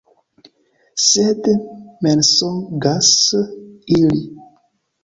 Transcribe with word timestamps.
Sed 1.07 1.51
mensogas 2.07 3.13
ili! 3.99 4.27